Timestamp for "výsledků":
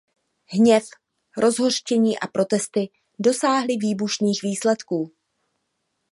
4.43-5.13